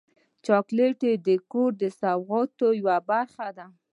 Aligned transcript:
چاکلېټ 0.45 1.01
د 1.27 1.29
کور 1.51 1.71
د 1.81 1.83
سوغات 1.99 2.57
یوه 2.79 2.97
برخه 3.09 3.47
ده. 3.57 3.65